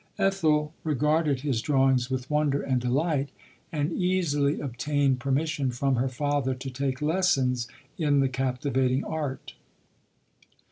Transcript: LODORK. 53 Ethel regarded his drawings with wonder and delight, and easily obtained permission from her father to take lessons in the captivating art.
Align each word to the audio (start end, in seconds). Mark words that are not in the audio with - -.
LODORK. 0.17 0.31
53 0.33 0.49
Ethel 0.49 0.73
regarded 0.83 1.39
his 1.41 1.61
drawings 1.61 2.09
with 2.09 2.27
wonder 2.27 2.63
and 2.63 2.81
delight, 2.81 3.29
and 3.71 3.93
easily 3.93 4.59
obtained 4.59 5.19
permission 5.19 5.69
from 5.69 5.93
her 5.97 6.09
father 6.09 6.55
to 6.55 6.71
take 6.71 7.03
lessons 7.03 7.67
in 7.99 8.19
the 8.19 8.27
captivating 8.29 9.03
art. 9.03 9.53